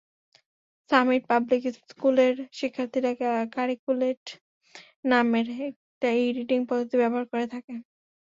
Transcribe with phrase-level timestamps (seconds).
[0.91, 3.11] Summit public স্কুলের শিক্ষার্থীরা
[3.55, 4.23] কারিক্যুলেট
[5.05, 7.73] নামের একটা ই-রিডিং পদ্ধতি ব্যবহার করে থাকে।